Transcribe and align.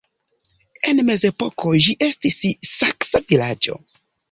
En 0.91 1.01
mezepoko 1.09 1.75
ĝi 1.87 1.95
estis 2.07 2.41
saksa 2.73 3.25
vilaĝo. 3.31 3.81